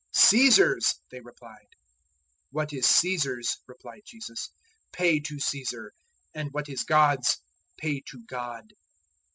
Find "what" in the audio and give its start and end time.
2.53-2.73, 6.51-6.67